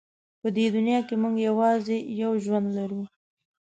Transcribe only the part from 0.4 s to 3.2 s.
په دې دنیا کې موږ یوازې یو ژوند لرو.